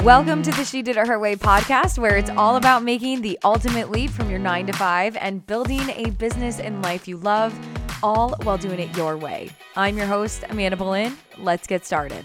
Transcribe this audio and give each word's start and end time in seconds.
Welcome 0.00 0.42
to 0.44 0.50
the 0.50 0.64
She 0.64 0.80
Did 0.80 0.96
It 0.96 1.06
Her 1.06 1.18
Way 1.18 1.36
podcast, 1.36 1.98
where 1.98 2.16
it's 2.16 2.30
all 2.30 2.56
about 2.56 2.82
making 2.82 3.20
the 3.20 3.38
ultimate 3.44 3.90
leap 3.90 4.08
from 4.08 4.30
your 4.30 4.38
nine 4.38 4.66
to 4.68 4.72
five 4.72 5.18
and 5.18 5.46
building 5.46 5.82
a 5.90 6.08
business 6.12 6.58
and 6.58 6.80
life 6.80 7.06
you 7.06 7.18
love, 7.18 7.54
all 8.02 8.34
while 8.42 8.56
doing 8.56 8.80
it 8.80 8.96
your 8.96 9.18
way. 9.18 9.50
I'm 9.76 9.98
your 9.98 10.06
host, 10.06 10.44
Amanda 10.48 10.78
Boleyn. 10.78 11.14
Let's 11.36 11.66
get 11.66 11.84
started. 11.84 12.24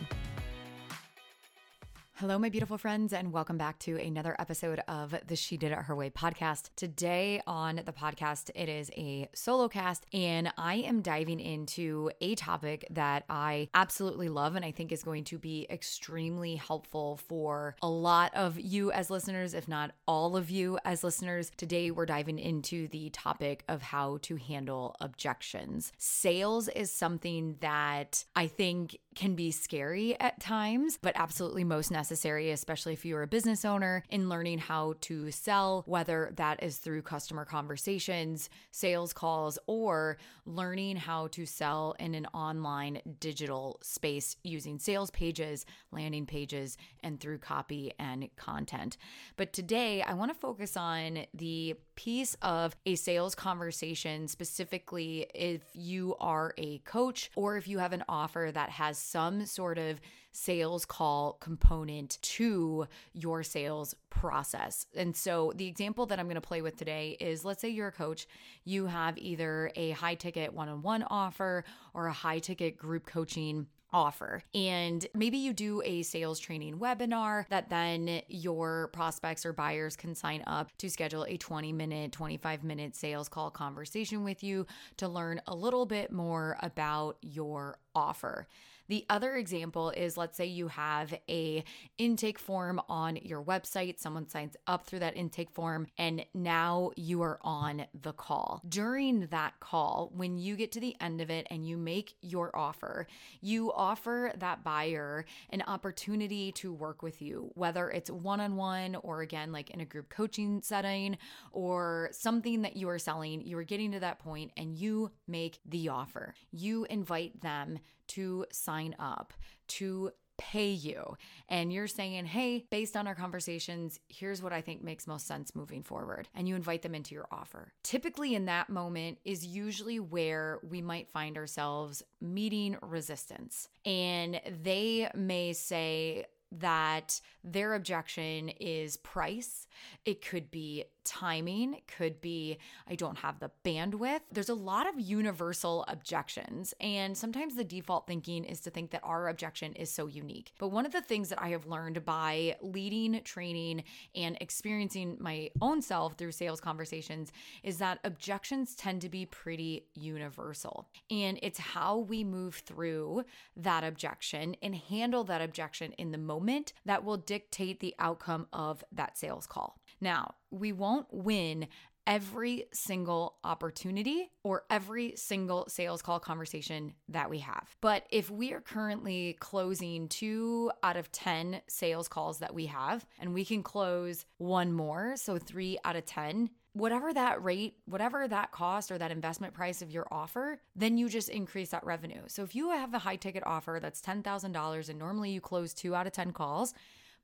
Hello, 2.19 2.39
my 2.39 2.49
beautiful 2.49 2.79
friends, 2.79 3.13
and 3.13 3.31
welcome 3.31 3.59
back 3.59 3.77
to 3.77 3.95
another 3.95 4.35
episode 4.39 4.81
of 4.87 5.13
the 5.27 5.35
She 5.35 5.55
Did 5.55 5.71
It 5.71 5.77
Her 5.77 5.95
Way 5.95 6.09
podcast. 6.09 6.71
Today 6.75 7.43
on 7.45 7.75
the 7.85 7.93
podcast, 7.93 8.49
it 8.55 8.67
is 8.67 8.89
a 8.97 9.29
solo 9.35 9.69
cast, 9.69 10.07
and 10.11 10.51
I 10.57 10.77
am 10.77 11.03
diving 11.03 11.39
into 11.39 12.09
a 12.19 12.33
topic 12.33 12.87
that 12.89 13.23
I 13.29 13.69
absolutely 13.75 14.29
love 14.29 14.55
and 14.55 14.65
I 14.65 14.71
think 14.71 14.91
is 14.91 15.03
going 15.03 15.25
to 15.25 15.37
be 15.37 15.67
extremely 15.69 16.55
helpful 16.55 17.17
for 17.17 17.75
a 17.83 17.87
lot 17.87 18.33
of 18.33 18.59
you 18.59 18.91
as 18.91 19.11
listeners, 19.11 19.53
if 19.53 19.67
not 19.67 19.91
all 20.07 20.35
of 20.35 20.49
you 20.49 20.79
as 20.85 21.03
listeners. 21.03 21.51
Today, 21.55 21.91
we're 21.91 22.07
diving 22.07 22.39
into 22.39 22.87
the 22.87 23.11
topic 23.11 23.63
of 23.67 23.83
how 23.83 24.17
to 24.23 24.37
handle 24.37 24.95
objections. 25.01 25.91
Sales 25.99 26.67
is 26.69 26.91
something 26.91 27.57
that 27.59 28.25
I 28.35 28.47
think 28.47 28.97
can 29.17 29.33
be 29.33 29.49
scary 29.49 30.17
at 30.19 30.39
times, 30.39 30.99
but 31.01 31.11
absolutely 31.15 31.63
most 31.63 31.89
necessary, 31.89 32.51
especially 32.51 32.93
if 32.93 33.03
you're 33.03 33.23
a 33.23 33.27
business 33.27 33.65
owner, 33.65 34.03
in 34.11 34.29
learning 34.29 34.59
how 34.59 34.93
to 35.01 35.31
sell, 35.31 35.83
whether 35.87 36.31
that 36.35 36.61
is 36.61 36.77
through 36.77 37.01
customer 37.01 37.43
conversations, 37.43 38.47
sales 38.69 39.13
calls, 39.13 39.57
or 39.65 40.17
learning 40.45 40.95
how 40.95 41.25
to 41.29 41.47
sell 41.47 41.95
in 41.99 42.13
an 42.13 42.27
online 42.27 43.01
digital 43.19 43.79
space 43.81 44.37
using 44.43 44.77
sales 44.77 45.09
pages, 45.09 45.65
landing 45.91 46.27
pages, 46.27 46.77
and 47.03 47.19
through 47.19 47.39
copy 47.39 47.91
and 47.97 48.29
content. 48.35 48.97
But 49.35 49.51
today, 49.51 50.03
I 50.03 50.13
want 50.13 50.31
to 50.31 50.39
focus 50.39 50.77
on 50.77 51.25
the 51.33 51.75
piece 51.97 52.37
of 52.43 52.75
a 52.85 52.95
sales 52.95 53.35
conversation, 53.35 54.27
specifically 54.29 55.27
if 55.33 55.63
you 55.73 56.15
are 56.19 56.53
a 56.57 56.77
coach 56.79 57.29
or 57.35 57.57
if 57.57 57.67
you 57.67 57.79
have 57.79 57.91
an 57.91 58.03
offer 58.07 58.51
that 58.53 58.69
has 58.69 58.97
some 58.97 59.45
sort 59.45 59.77
of 59.77 59.99
sales 60.31 60.85
call 60.85 61.33
component 61.41 62.19
to 62.21 62.85
your 63.13 63.41
sales 63.41 63.95
process. 64.11 64.85
And 64.95 65.15
so 65.15 65.51
the 65.55 65.65
example 65.65 66.05
that 66.05 66.19
I'm 66.19 66.27
going 66.27 66.35
to 66.35 66.41
play 66.41 66.61
with 66.61 66.77
today 66.77 67.17
is 67.19 67.43
let's 67.43 67.61
say 67.61 67.69
you're 67.69 67.87
a 67.87 67.91
coach, 67.91 68.27
you 68.63 68.85
have 68.85 69.17
either 69.17 69.71
a 69.75 69.91
high 69.91 70.15
ticket 70.15 70.53
one 70.53 70.69
on 70.69 70.83
one 70.83 71.03
offer 71.03 71.65
or 71.95 72.05
a 72.05 72.13
high 72.13 72.39
ticket 72.39 72.77
group 72.77 73.07
coaching 73.07 73.65
offer. 73.93 74.43
And 74.53 75.05
maybe 75.13 75.37
you 75.37 75.53
do 75.53 75.81
a 75.85 76.03
sales 76.03 76.39
training 76.39 76.79
webinar 76.79 77.47
that 77.49 77.69
then 77.69 78.21
your 78.27 78.89
prospects 78.93 79.45
or 79.45 79.53
buyers 79.53 79.95
can 79.95 80.15
sign 80.15 80.43
up 80.45 80.75
to 80.77 80.89
schedule 80.89 81.25
a 81.27 81.37
20 81.37 81.71
minute, 81.71 82.11
25 82.11 82.63
minute 82.63 82.95
sales 82.95 83.29
call 83.29 83.49
conversation 83.49 84.23
with 84.23 84.43
you 84.43 84.65
to 84.97 85.07
learn 85.07 85.41
a 85.47 85.55
little 85.55 85.85
bit 85.85 86.11
more 86.11 86.57
about 86.61 87.17
your 87.21 87.77
offer. 87.95 88.47
The 88.87 89.05
other 89.09 89.35
example 89.35 89.91
is 89.91 90.17
let's 90.17 90.37
say 90.37 90.45
you 90.45 90.69
have 90.69 91.13
a 91.29 91.63
intake 91.97 92.39
form 92.39 92.81
on 92.87 93.17
your 93.17 93.43
website, 93.43 93.99
someone 93.99 94.29
signs 94.29 94.55
up 94.65 94.85
through 94.85 94.99
that 94.99 95.17
intake 95.17 95.51
form 95.51 95.87
and 95.97 96.25
now 96.33 96.91
you 96.95 97.21
are 97.21 97.39
on 97.41 97.85
the 98.01 98.13
call. 98.13 98.61
During 98.67 99.27
that 99.27 99.59
call, 99.59 100.11
when 100.15 100.37
you 100.37 100.55
get 100.55 100.71
to 100.73 100.79
the 100.79 100.95
end 101.01 101.21
of 101.21 101.29
it 101.29 101.47
and 101.49 101.67
you 101.67 101.77
make 101.77 102.15
your 102.21 102.55
offer, 102.55 103.07
you 103.41 103.71
offer 103.73 104.31
that 104.37 104.63
buyer 104.63 105.25
an 105.49 105.63
opportunity 105.67 106.51
to 106.53 106.73
work 106.73 107.01
with 107.01 107.21
you, 107.21 107.51
whether 107.55 107.89
it's 107.89 108.09
one-on-one 108.09 108.95
or 109.03 109.21
again 109.21 109.51
like 109.51 109.69
in 109.71 109.81
a 109.81 109.85
group 109.85 110.09
coaching 110.09 110.61
setting 110.61 111.17
or 111.51 112.09
something 112.11 112.61
that 112.61 112.77
you 112.77 112.89
are 112.89 112.99
selling, 112.99 113.41
you 113.41 113.57
are 113.57 113.63
getting 113.63 113.91
to 113.91 113.99
that 113.99 114.19
point 114.19 114.51
and 114.55 114.77
you 114.77 115.11
make 115.27 115.59
the 115.65 115.89
offer. 115.89 116.33
You 116.51 116.85
invite 116.89 117.41
them 117.41 117.79
to 118.09 118.45
sign 118.51 118.95
up, 118.99 119.33
to 119.67 120.11
pay 120.37 120.69
you. 120.69 121.17
And 121.49 121.73
you're 121.73 121.87
saying, 121.87 122.25
hey, 122.25 122.65
based 122.69 122.95
on 122.95 123.07
our 123.07 123.15
conversations, 123.15 123.99
here's 124.07 124.41
what 124.41 124.53
I 124.53 124.61
think 124.61 124.83
makes 124.83 125.07
most 125.07 125.27
sense 125.27 125.55
moving 125.55 125.81
forward. 125.81 126.29
And 126.35 126.47
you 126.47 126.55
invite 126.55 126.83
them 126.83 126.95
into 126.95 127.15
your 127.15 127.27
offer. 127.31 127.73
Typically, 127.83 128.35
in 128.35 128.45
that 128.45 128.69
moment, 128.69 129.17
is 129.25 129.45
usually 129.45 129.99
where 129.99 130.59
we 130.63 130.81
might 130.81 131.09
find 131.09 131.37
ourselves 131.37 132.03
meeting 132.21 132.77
resistance. 132.81 133.67
And 133.85 134.39
they 134.63 135.09
may 135.15 135.53
say, 135.53 136.25
that 136.51 137.19
their 137.43 137.73
objection 137.73 138.49
is 138.49 138.97
price. 138.97 139.67
It 140.05 140.25
could 140.25 140.49
be 140.49 140.85
timing, 141.07 141.81
could 141.87 142.21
be 142.21 142.57
I 142.87 142.95
don't 142.95 143.17
have 143.19 143.39
the 143.39 143.51
bandwidth. 143.63 144.21
There's 144.31 144.49
a 144.49 144.53
lot 144.53 144.87
of 144.87 144.99
universal 144.99 145.85
objections, 145.87 146.73
and 146.79 147.17
sometimes 147.17 147.55
the 147.55 147.63
default 147.63 148.05
thinking 148.05 148.43
is 148.43 148.59
to 148.61 148.69
think 148.69 148.91
that 148.91 149.01
our 149.03 149.29
objection 149.29 149.73
is 149.73 149.89
so 149.89 150.07
unique. 150.07 150.51
But 150.59 150.69
one 150.69 150.85
of 150.85 150.91
the 150.91 151.01
things 151.01 151.29
that 151.29 151.41
I 151.41 151.49
have 151.49 151.65
learned 151.65 152.05
by 152.05 152.55
leading, 152.61 153.21
training, 153.23 153.83
and 154.15 154.37
experiencing 154.41 155.17
my 155.19 155.49
own 155.61 155.81
self 155.81 156.15
through 156.15 156.33
sales 156.33 156.61
conversations 156.61 157.31
is 157.63 157.77
that 157.77 157.99
objections 158.03 158.75
tend 158.75 159.01
to 159.01 159.09
be 159.09 159.25
pretty 159.25 159.85
universal. 159.93 160.89
And 161.09 161.39
it's 161.41 161.59
how 161.59 161.99
we 161.99 162.23
move 162.23 162.55
through 162.55 163.23
that 163.55 163.83
objection 163.83 164.55
and 164.61 164.75
handle 164.75 165.23
that 165.25 165.41
objection 165.41 165.93
in 165.93 166.11
the 166.11 166.17
moment 166.17 166.73
that 166.85 167.03
will 167.03 167.17
dictate 167.17 167.79
the 167.79 167.95
outcome 167.99 168.47
of 168.51 168.83
that 168.91 169.17
sales 169.17 169.47
call. 169.47 169.79
Now, 169.99 170.35
we 170.51 170.71
won't 170.71 171.07
win 171.11 171.67
every 172.07 172.63
single 172.71 173.35
opportunity 173.43 174.31
or 174.43 174.63
every 174.69 175.13
single 175.17 175.65
sales 175.67 176.01
call 176.01 176.19
conversation 176.19 176.93
that 177.09 177.29
we 177.29 177.39
have. 177.39 177.75
But 177.81 178.05
if 178.09 178.31
we 178.31 178.53
are 178.53 178.61
currently 178.61 179.35
closing 179.41 180.07
two 180.07 180.71
out 180.81 180.95
of 180.95 181.11
10 181.11 181.61
sales 181.67 182.07
calls 182.07 182.39
that 182.39 182.53
we 182.53 182.67
have, 182.67 183.05
and 183.19 183.33
we 183.33 183.43
can 183.43 183.61
close 183.61 184.25
one 184.37 184.71
more, 184.71 185.17
so 185.17 185.37
three 185.37 185.77
out 185.83 185.97
of 185.97 186.05
10, 186.05 186.49
whatever 186.71 187.13
that 187.13 187.43
rate, 187.43 187.75
whatever 187.85 188.27
that 188.27 188.51
cost 188.51 188.91
or 188.91 188.97
that 188.97 189.11
investment 189.11 189.53
price 189.53 189.81
of 189.81 189.91
your 189.91 190.07
offer, 190.11 190.61
then 190.75 190.97
you 190.97 191.09
just 191.09 191.27
increase 191.27 191.71
that 191.71 191.85
revenue. 191.85 192.21
So 192.27 192.43
if 192.43 192.55
you 192.55 192.69
have 192.69 192.93
a 192.93 192.99
high 192.99 193.15
ticket 193.15 193.43
offer 193.45 193.79
that's 193.81 193.99
$10,000 194.01 194.89
and 194.89 194.99
normally 194.99 195.31
you 195.31 195.41
close 195.41 195.73
two 195.73 195.93
out 195.93 196.07
of 196.07 196.13
10 196.13 196.31
calls, 196.31 196.73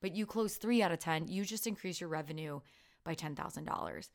but 0.04 0.14
you 0.14 0.26
close 0.26 0.58
three 0.58 0.84
out 0.84 0.92
of 0.92 1.00
10, 1.00 1.30
you 1.30 1.46
just 1.46 1.66
increase 1.66 2.02
your 2.02 2.10
revenue 2.10 2.60
by 3.06 3.16
$10,000. 3.16 4.10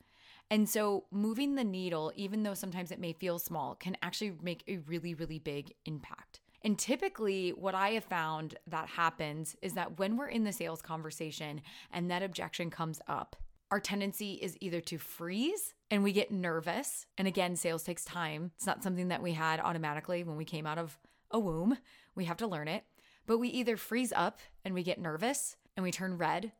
And 0.51 0.69
so 0.69 1.05
moving 1.11 1.55
the 1.55 1.63
needle, 1.63 2.13
even 2.15 2.43
though 2.43 2.53
sometimes 2.53 2.91
it 2.91 2.99
may 2.99 3.11
feel 3.11 3.39
small, 3.39 3.73
can 3.73 3.97
actually 4.03 4.33
make 4.41 4.63
a 4.67 4.77
really, 4.77 5.15
really 5.15 5.39
big 5.39 5.73
impact. 5.85 6.41
And 6.61 6.77
typically, 6.77 7.49
what 7.49 7.73
I 7.73 7.89
have 7.91 8.03
found 8.03 8.55
that 8.67 8.87
happens 8.87 9.55
is 9.63 9.73
that 9.73 9.97
when 9.97 10.15
we're 10.15 10.27
in 10.27 10.43
the 10.43 10.51
sales 10.51 10.81
conversation 10.83 11.61
and 11.91 12.11
that 12.11 12.21
objection 12.21 12.69
comes 12.69 13.01
up, 13.07 13.35
our 13.71 13.79
tendency 13.79 14.33
is 14.33 14.57
either 14.61 14.81
to 14.81 14.99
freeze 14.99 15.73
and 15.89 16.03
we 16.03 16.11
get 16.11 16.31
nervous. 16.31 17.07
And 17.17 17.27
again, 17.27 17.55
sales 17.55 17.83
takes 17.83 18.05
time. 18.05 18.51
It's 18.57 18.67
not 18.67 18.83
something 18.83 19.07
that 19.07 19.23
we 19.23 19.33
had 19.33 19.59
automatically 19.59 20.23
when 20.23 20.37
we 20.37 20.45
came 20.45 20.67
out 20.67 20.77
of 20.77 20.99
a 21.31 21.39
womb. 21.39 21.79
We 22.13 22.25
have 22.25 22.37
to 22.37 22.47
learn 22.47 22.67
it. 22.67 22.83
But 23.25 23.39
we 23.39 23.49
either 23.49 23.77
freeze 23.77 24.13
up 24.15 24.39
and 24.63 24.73
we 24.73 24.83
get 24.83 24.99
nervous 24.99 25.55
and 25.79 25.83
we 25.85 25.91
turn 25.91 26.17
red 26.17 26.51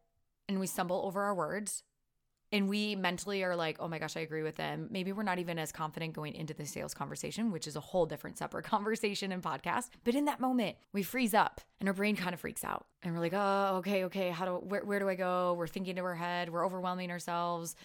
and 0.47 0.61
we 0.61 0.65
stumble 0.65 1.01
over 1.05 1.21
our 1.23 1.35
words 1.35 1.83
and 2.53 2.69
we 2.69 2.95
mentally 2.95 3.43
are 3.43 3.53
like, 3.53 3.75
oh 3.81 3.89
my 3.89 3.99
gosh, 3.99 4.15
I 4.15 4.21
agree 4.21 4.43
with 4.43 4.55
them. 4.55 4.87
Maybe 4.89 5.11
we're 5.11 5.23
not 5.23 5.39
even 5.39 5.59
as 5.59 5.73
confident 5.73 6.13
going 6.13 6.33
into 6.35 6.53
the 6.53 6.65
sales 6.65 6.93
conversation, 6.93 7.51
which 7.51 7.67
is 7.67 7.75
a 7.75 7.81
whole 7.81 8.05
different 8.05 8.37
separate 8.37 8.63
conversation 8.65 9.33
and 9.33 9.43
podcast. 9.43 9.89
But 10.05 10.15
in 10.15 10.23
that 10.25 10.39
moment, 10.39 10.77
we 10.93 11.03
freeze 11.03 11.33
up 11.33 11.59
and 11.81 11.89
our 11.89 11.93
brain 11.93 12.15
kind 12.15 12.33
of 12.33 12.39
freaks 12.39 12.63
out. 12.63 12.85
And 13.03 13.13
we're 13.13 13.19
like, 13.19 13.33
oh, 13.35 13.75
okay, 13.79 14.05
okay, 14.05 14.29
how 14.29 14.45
do 14.45 14.51
where, 14.53 14.85
where 14.85 14.99
do 14.99 15.09
I 15.09 15.15
go? 15.15 15.53
We're 15.57 15.67
thinking 15.67 15.97
to 15.97 16.01
our 16.01 16.15
head, 16.15 16.49
we're 16.49 16.65
overwhelming 16.65 17.11
ourselves. 17.11 17.75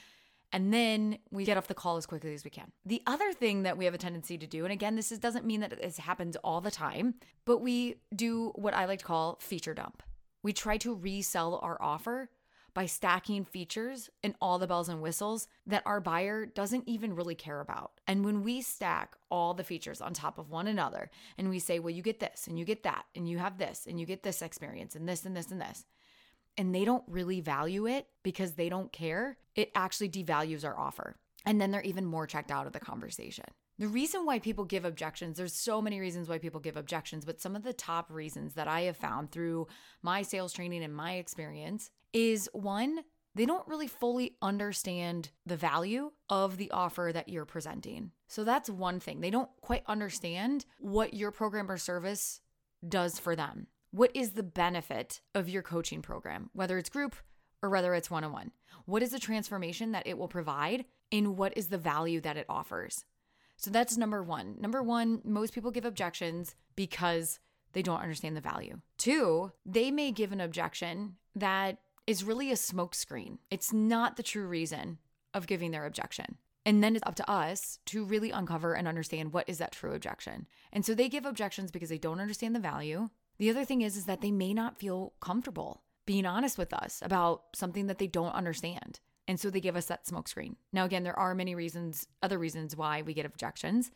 And 0.52 0.72
then 0.72 1.18
we 1.32 1.44
get 1.44 1.56
off 1.56 1.66
the 1.66 1.74
call 1.74 1.96
as 1.96 2.06
quickly 2.06 2.32
as 2.32 2.44
we 2.44 2.50
can. 2.50 2.70
The 2.86 3.02
other 3.08 3.32
thing 3.32 3.64
that 3.64 3.76
we 3.76 3.86
have 3.86 3.94
a 3.94 3.98
tendency 3.98 4.38
to 4.38 4.46
do, 4.46 4.62
and 4.62 4.72
again, 4.72 4.94
this 4.94 5.10
is, 5.10 5.18
doesn't 5.18 5.44
mean 5.44 5.58
that 5.62 5.82
this 5.82 5.98
happens 5.98 6.36
all 6.44 6.60
the 6.60 6.70
time, 6.70 7.14
but 7.44 7.58
we 7.58 7.96
do 8.14 8.52
what 8.54 8.72
I 8.72 8.84
like 8.84 9.00
to 9.00 9.04
call 9.04 9.38
feature 9.40 9.74
dump. 9.74 10.00
We 10.44 10.52
try 10.52 10.76
to 10.78 10.94
resell 10.94 11.58
our 11.62 11.80
offer 11.82 12.28
by 12.74 12.84
stacking 12.86 13.44
features 13.44 14.10
and 14.22 14.34
all 14.40 14.58
the 14.58 14.66
bells 14.66 14.90
and 14.90 15.00
whistles 15.00 15.48
that 15.66 15.82
our 15.86 16.00
buyer 16.00 16.44
doesn't 16.44 16.86
even 16.86 17.14
really 17.14 17.34
care 17.34 17.60
about. 17.60 17.92
And 18.06 18.24
when 18.24 18.42
we 18.42 18.60
stack 18.60 19.16
all 19.30 19.54
the 19.54 19.64
features 19.64 20.02
on 20.02 20.12
top 20.12 20.38
of 20.38 20.50
one 20.50 20.66
another 20.66 21.10
and 21.38 21.48
we 21.48 21.60
say, 21.60 21.78
well, 21.78 21.94
you 21.94 22.02
get 22.02 22.20
this 22.20 22.46
and 22.46 22.58
you 22.58 22.64
get 22.64 22.82
that 22.82 23.06
and 23.14 23.28
you 23.28 23.38
have 23.38 23.56
this 23.56 23.86
and 23.88 23.98
you 23.98 24.04
get 24.04 24.22
this 24.22 24.42
experience 24.42 24.94
and 24.94 25.08
this 25.08 25.24
and 25.24 25.34
this 25.34 25.50
and 25.50 25.60
this, 25.60 25.86
and 26.58 26.74
they 26.74 26.84
don't 26.84 27.04
really 27.08 27.40
value 27.40 27.86
it 27.86 28.08
because 28.22 28.52
they 28.52 28.68
don't 28.68 28.92
care, 28.92 29.38
it 29.56 29.70
actually 29.74 30.10
devalues 30.10 30.64
our 30.64 30.78
offer. 30.78 31.16
And 31.46 31.60
then 31.60 31.70
they're 31.70 31.82
even 31.82 32.04
more 32.04 32.26
checked 32.26 32.50
out 32.50 32.66
of 32.66 32.72
the 32.72 32.80
conversation. 32.80 33.46
The 33.78 33.88
reason 33.88 34.24
why 34.24 34.38
people 34.38 34.64
give 34.64 34.84
objections, 34.84 35.36
there's 35.36 35.52
so 35.52 35.82
many 35.82 35.98
reasons 35.98 36.28
why 36.28 36.38
people 36.38 36.60
give 36.60 36.76
objections, 36.76 37.24
but 37.24 37.40
some 37.40 37.56
of 37.56 37.64
the 37.64 37.72
top 37.72 38.10
reasons 38.10 38.54
that 38.54 38.68
I 38.68 38.82
have 38.82 38.96
found 38.96 39.32
through 39.32 39.66
my 40.00 40.22
sales 40.22 40.52
training 40.52 40.84
and 40.84 40.94
my 40.94 41.14
experience 41.14 41.90
is 42.12 42.48
one, 42.52 43.00
they 43.34 43.46
don't 43.46 43.66
really 43.66 43.88
fully 43.88 44.36
understand 44.40 45.30
the 45.44 45.56
value 45.56 46.12
of 46.30 46.56
the 46.56 46.70
offer 46.70 47.10
that 47.12 47.28
you're 47.28 47.44
presenting. 47.44 48.12
So 48.28 48.44
that's 48.44 48.70
one 48.70 49.00
thing. 49.00 49.20
They 49.20 49.30
don't 49.30 49.50
quite 49.60 49.82
understand 49.86 50.66
what 50.78 51.14
your 51.14 51.32
program 51.32 51.68
or 51.68 51.76
service 51.76 52.40
does 52.88 53.18
for 53.18 53.34
them. 53.34 53.66
What 53.90 54.12
is 54.14 54.32
the 54.32 54.44
benefit 54.44 55.20
of 55.34 55.48
your 55.48 55.62
coaching 55.62 56.00
program, 56.00 56.50
whether 56.52 56.78
it's 56.78 56.90
group 56.90 57.16
or 57.60 57.70
whether 57.70 57.92
it's 57.94 58.10
one 58.10 58.22
on 58.22 58.32
one? 58.32 58.52
What 58.86 59.02
is 59.02 59.10
the 59.10 59.18
transformation 59.18 59.90
that 59.92 60.06
it 60.06 60.16
will 60.16 60.28
provide? 60.28 60.84
And 61.10 61.36
what 61.36 61.56
is 61.56 61.68
the 61.68 61.78
value 61.78 62.20
that 62.20 62.36
it 62.36 62.46
offers? 62.48 63.04
So 63.56 63.70
that's 63.70 63.96
number 63.96 64.22
one. 64.22 64.56
Number 64.58 64.82
one, 64.82 65.20
most 65.24 65.54
people 65.54 65.70
give 65.70 65.84
objections 65.84 66.54
because 66.76 67.38
they 67.72 67.82
don't 67.82 68.00
understand 68.00 68.36
the 68.36 68.40
value. 68.40 68.80
Two, 68.98 69.52
they 69.64 69.90
may 69.90 70.12
give 70.12 70.32
an 70.32 70.40
objection 70.40 71.16
that 71.34 71.78
is 72.06 72.24
really 72.24 72.50
a 72.50 72.54
smokescreen. 72.54 73.38
It's 73.50 73.72
not 73.72 74.16
the 74.16 74.22
true 74.22 74.46
reason 74.46 74.98
of 75.32 75.46
giving 75.46 75.70
their 75.70 75.86
objection. 75.86 76.38
And 76.66 76.82
then 76.82 76.96
it's 76.96 77.06
up 77.06 77.16
to 77.16 77.30
us 77.30 77.78
to 77.86 78.04
really 78.04 78.30
uncover 78.30 78.74
and 78.74 78.88
understand 78.88 79.32
what 79.32 79.48
is 79.48 79.58
that 79.58 79.72
true 79.72 79.92
objection. 79.92 80.46
And 80.72 80.84
so 80.84 80.94
they 80.94 81.08
give 81.08 81.26
objections 81.26 81.70
because 81.70 81.90
they 81.90 81.98
don't 81.98 82.20
understand 82.20 82.54
the 82.54 82.60
value. 82.60 83.10
The 83.38 83.50
other 83.50 83.64
thing 83.64 83.82
is 83.82 83.96
is 83.96 84.06
that 84.06 84.20
they 84.20 84.30
may 84.30 84.54
not 84.54 84.78
feel 84.78 85.12
comfortable 85.20 85.82
being 86.06 86.26
honest 86.26 86.56
with 86.56 86.72
us 86.72 87.00
about 87.04 87.44
something 87.54 87.86
that 87.86 87.98
they 87.98 88.06
don't 88.06 88.34
understand. 88.34 89.00
And 89.26 89.40
so 89.40 89.50
they 89.50 89.60
give 89.60 89.76
us 89.76 89.86
that 89.86 90.04
smokescreen. 90.04 90.56
Now 90.72 90.84
again, 90.84 91.02
there 91.02 91.18
are 91.18 91.34
many 91.34 91.54
reasons, 91.54 92.06
other 92.22 92.38
reasons 92.38 92.76
why 92.76 93.02
we 93.02 93.14
get 93.14 93.26
objections, 93.26 93.90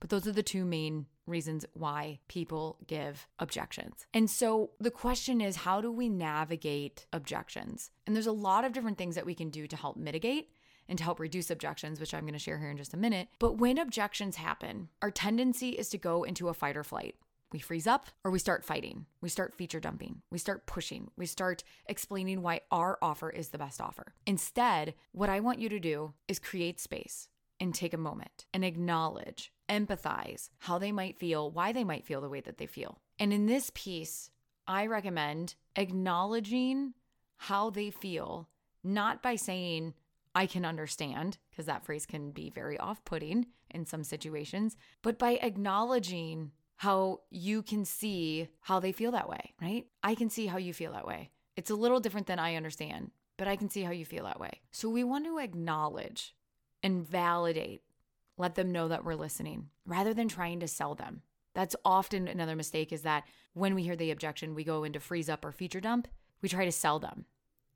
but 0.00 0.10
those 0.10 0.26
are 0.26 0.32
the 0.32 0.42
two 0.42 0.64
main 0.64 1.06
reasons 1.26 1.64
why 1.74 2.20
people 2.28 2.78
give 2.86 3.26
objections. 3.38 4.06
And 4.14 4.30
so 4.30 4.70
the 4.80 4.90
question 4.90 5.40
is 5.40 5.56
how 5.56 5.80
do 5.80 5.90
we 5.90 6.08
navigate 6.08 7.06
objections? 7.12 7.90
And 8.06 8.14
there's 8.14 8.26
a 8.26 8.32
lot 8.32 8.64
of 8.64 8.72
different 8.72 8.98
things 8.98 9.14
that 9.14 9.26
we 9.26 9.34
can 9.34 9.50
do 9.50 9.66
to 9.66 9.76
help 9.76 9.96
mitigate 9.96 10.50
and 10.88 10.96
to 10.98 11.04
help 11.04 11.20
reduce 11.20 11.50
objections, 11.50 12.00
which 12.00 12.14
I'm 12.14 12.22
going 12.22 12.32
to 12.32 12.38
share 12.38 12.58
here 12.58 12.70
in 12.70 12.76
just 12.76 12.94
a 12.94 12.98
minute. 12.98 13.28
But 13.38 13.58
when 13.58 13.78
objections 13.78 14.36
happen, 14.36 14.88
our 15.02 15.10
tendency 15.10 15.70
is 15.70 15.88
to 15.90 15.98
go 15.98 16.22
into 16.22 16.48
a 16.48 16.54
fight 16.54 16.76
or 16.76 16.84
flight. 16.84 17.16
We 17.52 17.58
freeze 17.58 17.86
up 17.86 18.06
or 18.24 18.30
we 18.30 18.38
start 18.38 18.64
fighting. 18.64 19.06
We 19.20 19.28
start 19.28 19.54
feature 19.54 19.80
dumping. 19.80 20.22
We 20.30 20.38
start 20.38 20.66
pushing. 20.66 21.10
We 21.16 21.26
start 21.26 21.64
explaining 21.86 22.42
why 22.42 22.60
our 22.70 22.98
offer 23.00 23.30
is 23.30 23.48
the 23.48 23.58
best 23.58 23.80
offer. 23.80 24.14
Instead, 24.26 24.94
what 25.12 25.30
I 25.30 25.40
want 25.40 25.58
you 25.58 25.68
to 25.70 25.80
do 25.80 26.12
is 26.28 26.38
create 26.38 26.78
space 26.78 27.28
and 27.60 27.74
take 27.74 27.94
a 27.94 27.98
moment 27.98 28.44
and 28.52 28.64
acknowledge, 28.64 29.52
empathize 29.68 30.50
how 30.58 30.78
they 30.78 30.92
might 30.92 31.18
feel, 31.18 31.50
why 31.50 31.72
they 31.72 31.84
might 31.84 32.04
feel 32.04 32.20
the 32.20 32.28
way 32.28 32.40
that 32.40 32.58
they 32.58 32.66
feel. 32.66 33.00
And 33.18 33.32
in 33.32 33.46
this 33.46 33.70
piece, 33.74 34.30
I 34.66 34.86
recommend 34.86 35.54
acknowledging 35.74 36.92
how 37.36 37.70
they 37.70 37.90
feel, 37.90 38.48
not 38.84 39.22
by 39.22 39.36
saying, 39.36 39.94
I 40.34 40.46
can 40.46 40.64
understand, 40.64 41.38
because 41.50 41.66
that 41.66 41.84
phrase 41.84 42.06
can 42.06 42.30
be 42.30 42.50
very 42.50 42.78
off 42.78 43.04
putting 43.04 43.46
in 43.70 43.86
some 43.86 44.04
situations, 44.04 44.76
but 45.02 45.18
by 45.18 45.32
acknowledging 45.42 46.52
how 46.78 47.20
you 47.28 47.60
can 47.60 47.84
see 47.84 48.48
how 48.60 48.78
they 48.78 48.92
feel 48.92 49.10
that 49.10 49.28
way, 49.28 49.52
right? 49.60 49.86
I 50.04 50.14
can 50.14 50.30
see 50.30 50.46
how 50.46 50.58
you 50.58 50.72
feel 50.72 50.92
that 50.92 51.06
way. 51.06 51.30
It's 51.56 51.70
a 51.70 51.74
little 51.74 51.98
different 51.98 52.28
than 52.28 52.38
I 52.38 52.54
understand, 52.54 53.10
but 53.36 53.48
I 53.48 53.56
can 53.56 53.68
see 53.68 53.82
how 53.82 53.90
you 53.90 54.04
feel 54.04 54.24
that 54.24 54.38
way. 54.38 54.60
So 54.70 54.88
we 54.88 55.02
want 55.02 55.24
to 55.24 55.38
acknowledge 55.38 56.36
and 56.84 57.04
validate, 57.04 57.82
let 58.36 58.54
them 58.54 58.70
know 58.70 58.86
that 58.86 59.04
we're 59.04 59.16
listening 59.16 59.70
rather 59.84 60.14
than 60.14 60.28
trying 60.28 60.60
to 60.60 60.68
sell 60.68 60.94
them. 60.94 61.22
That's 61.52 61.74
often 61.84 62.28
another 62.28 62.54
mistake 62.54 62.92
is 62.92 63.02
that 63.02 63.24
when 63.54 63.74
we 63.74 63.82
hear 63.82 63.96
the 63.96 64.12
objection, 64.12 64.54
we 64.54 64.62
go 64.62 64.84
into 64.84 65.00
freeze 65.00 65.28
up 65.28 65.44
or 65.44 65.50
feature 65.50 65.80
dump, 65.80 66.06
we 66.42 66.48
try 66.48 66.64
to 66.64 66.70
sell 66.70 67.00
them. 67.00 67.24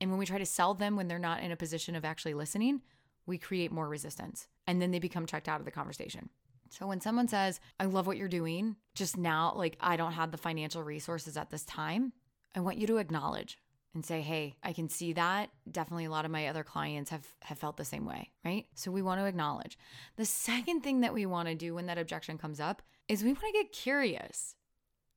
And 0.00 0.10
when 0.10 0.18
we 0.20 0.26
try 0.26 0.38
to 0.38 0.46
sell 0.46 0.74
them 0.74 0.94
when 0.94 1.08
they're 1.08 1.18
not 1.18 1.42
in 1.42 1.50
a 1.50 1.56
position 1.56 1.96
of 1.96 2.04
actually 2.04 2.34
listening, 2.34 2.82
we 3.26 3.36
create 3.36 3.72
more 3.72 3.88
resistance 3.88 4.46
and 4.68 4.80
then 4.80 4.92
they 4.92 5.00
become 5.00 5.26
checked 5.26 5.48
out 5.48 5.58
of 5.58 5.64
the 5.64 5.72
conversation. 5.72 6.28
So 6.72 6.86
when 6.86 7.02
someone 7.02 7.28
says, 7.28 7.60
I 7.78 7.84
love 7.84 8.06
what 8.06 8.16
you're 8.16 8.28
doing, 8.28 8.76
just 8.94 9.18
now, 9.18 9.52
like 9.54 9.76
I 9.78 9.96
don't 9.96 10.12
have 10.12 10.30
the 10.30 10.38
financial 10.38 10.82
resources 10.82 11.36
at 11.36 11.50
this 11.50 11.64
time, 11.66 12.14
I 12.54 12.60
want 12.60 12.78
you 12.78 12.86
to 12.86 12.96
acknowledge 12.96 13.58
and 13.94 14.04
say, 14.04 14.22
hey, 14.22 14.56
I 14.62 14.72
can 14.72 14.88
see 14.88 15.12
that. 15.12 15.50
Definitely 15.70 16.06
a 16.06 16.10
lot 16.10 16.24
of 16.24 16.30
my 16.30 16.48
other 16.48 16.64
clients 16.64 17.10
have, 17.10 17.26
have 17.42 17.58
felt 17.58 17.76
the 17.76 17.84
same 17.84 18.06
way, 18.06 18.30
right? 18.42 18.64
So 18.74 18.90
we 18.90 19.02
want 19.02 19.20
to 19.20 19.26
acknowledge. 19.26 19.76
The 20.16 20.24
second 20.24 20.80
thing 20.80 21.02
that 21.02 21.12
we 21.12 21.26
want 21.26 21.48
to 21.48 21.54
do 21.54 21.74
when 21.74 21.86
that 21.86 21.98
objection 21.98 22.38
comes 22.38 22.58
up 22.58 22.80
is 23.06 23.22
we 23.22 23.34
want 23.34 23.44
to 23.44 23.52
get 23.52 23.72
curious, 23.72 24.54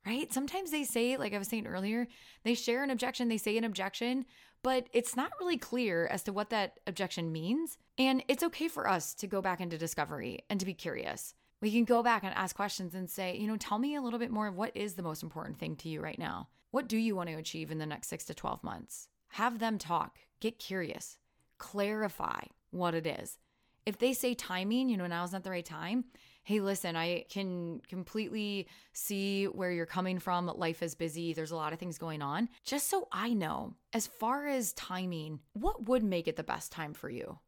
right? 0.05 0.31
Sometimes 0.33 0.71
they 0.71 0.83
say, 0.83 1.15
like 1.15 1.33
I 1.33 1.37
was 1.37 1.47
saying 1.47 1.67
earlier, 1.67 2.05
they 2.43 2.53
share 2.53 2.83
an 2.83 2.89
objection, 2.89 3.29
they 3.29 3.37
say 3.37 3.57
an 3.57 3.63
objection, 3.63 4.25
but 4.61 4.87
it's 4.91 5.15
not 5.15 5.31
really 5.39 5.57
clear 5.57 6.07
as 6.07 6.23
to 6.23 6.33
what 6.33 6.49
that 6.49 6.81
objection 6.85 7.31
means. 7.31 7.77
And 7.97 8.25
it's 8.27 8.43
okay 8.43 8.67
for 8.67 8.89
us 8.89 9.13
to 9.15 9.27
go 9.27 9.41
back 9.41 9.61
into 9.61 9.77
discovery 9.77 10.39
and 10.49 10.59
to 10.59 10.65
be 10.65 10.73
curious 10.73 11.33
we 11.65 11.71
can 11.71 11.83
go 11.83 12.03
back 12.03 12.23
and 12.23 12.31
ask 12.35 12.55
questions 12.55 12.93
and 12.93 13.09
say, 13.09 13.35
you 13.35 13.47
know, 13.47 13.57
tell 13.57 13.79
me 13.79 13.95
a 13.95 14.01
little 14.01 14.19
bit 14.19 14.29
more 14.29 14.45
of 14.45 14.55
what 14.55 14.77
is 14.77 14.93
the 14.93 15.01
most 15.01 15.23
important 15.23 15.57
thing 15.57 15.75
to 15.75 15.89
you 15.89 15.99
right 15.99 16.19
now? 16.19 16.47
What 16.69 16.87
do 16.87 16.95
you 16.95 17.15
want 17.15 17.27
to 17.29 17.37
achieve 17.37 17.71
in 17.71 17.79
the 17.79 17.87
next 17.87 18.07
six 18.07 18.23
to 18.25 18.35
12 18.35 18.63
months? 18.63 19.07
Have 19.29 19.57
them 19.57 19.79
talk, 19.79 20.19
get 20.39 20.59
curious, 20.59 21.17
clarify 21.57 22.41
what 22.69 22.93
it 22.93 23.07
is. 23.07 23.39
If 23.83 23.97
they 23.97 24.13
say 24.13 24.35
timing, 24.35 24.89
you 24.89 24.97
know, 24.97 25.07
now's 25.07 25.33
not 25.33 25.43
the 25.43 25.49
right 25.49 25.65
time. 25.65 26.05
Hey, 26.43 26.59
listen, 26.59 26.95
I 26.95 27.25
can 27.31 27.81
completely 27.89 28.67
see 28.93 29.45
where 29.45 29.71
you're 29.71 29.87
coming 29.87 30.19
from. 30.19 30.45
Life 30.45 30.83
is 30.83 30.93
busy. 30.93 31.33
There's 31.33 31.49
a 31.49 31.55
lot 31.55 31.73
of 31.73 31.79
things 31.79 31.97
going 31.97 32.21
on. 32.21 32.47
Just 32.63 32.91
so 32.91 33.07
I 33.11 33.33
know, 33.33 33.73
as 33.91 34.05
far 34.05 34.45
as 34.45 34.73
timing, 34.73 35.39
what 35.53 35.87
would 35.87 36.03
make 36.03 36.27
it 36.27 36.35
the 36.35 36.43
best 36.43 36.71
time 36.71 36.93
for 36.93 37.09
you? 37.09 37.39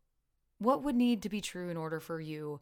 What 0.58 0.82
would 0.82 0.96
need 0.96 1.22
to 1.22 1.30
be 1.30 1.40
true 1.40 1.70
in 1.70 1.78
order 1.78 2.00
for 2.00 2.20
you 2.20 2.62